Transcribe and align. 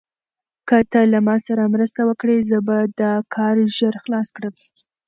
که 0.67 0.77
ته 0.91 0.99
له 1.11 1.19
ما 1.27 1.35
سره 1.47 1.63
مرسته 1.73 2.01
وکړې، 2.05 2.37
زه 2.49 2.57
به 2.67 2.77
دا 3.01 3.13
کار 3.35 3.55
ژر 3.77 3.95
خلاص 4.03 4.27
کړم. 4.35 4.53